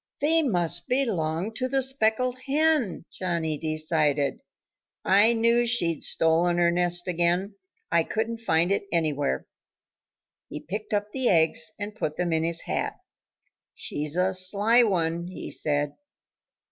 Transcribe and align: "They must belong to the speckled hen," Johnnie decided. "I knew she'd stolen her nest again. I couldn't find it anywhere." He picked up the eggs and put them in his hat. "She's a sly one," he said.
"They 0.19 0.41
must 0.41 0.87
belong 0.89 1.53
to 1.57 1.67
the 1.67 1.83
speckled 1.83 2.39
hen," 2.47 3.05
Johnnie 3.13 3.59
decided. 3.59 4.39
"I 5.05 5.33
knew 5.33 5.67
she'd 5.67 6.01
stolen 6.01 6.57
her 6.57 6.71
nest 6.71 7.07
again. 7.07 7.53
I 7.91 8.01
couldn't 8.03 8.39
find 8.39 8.71
it 8.71 8.87
anywhere." 8.91 9.45
He 10.49 10.59
picked 10.59 10.91
up 10.91 11.11
the 11.11 11.29
eggs 11.29 11.73
and 11.79 11.93
put 11.93 12.15
them 12.17 12.33
in 12.33 12.43
his 12.43 12.61
hat. 12.61 12.95
"She's 13.75 14.15
a 14.15 14.33
sly 14.33 14.81
one," 14.81 15.27
he 15.27 15.51
said. 15.51 15.93